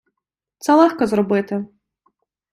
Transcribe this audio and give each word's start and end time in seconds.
Це 0.57 0.75
легко 0.75 1.07
зробити! 1.07 1.65